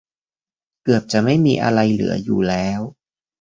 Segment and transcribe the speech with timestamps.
[0.83, 2.81] เกือบจะไม่มีอะไรเหลืออยู่แล้ว